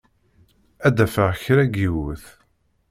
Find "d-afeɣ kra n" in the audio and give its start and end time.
0.95-1.73